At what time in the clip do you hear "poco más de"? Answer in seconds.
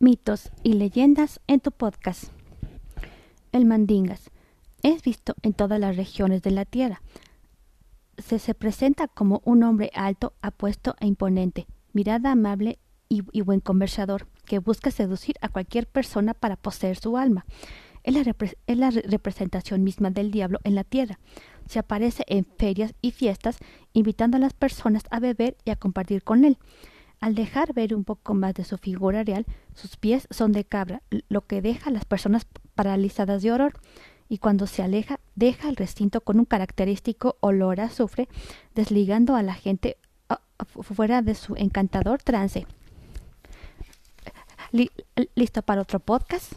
28.04-28.64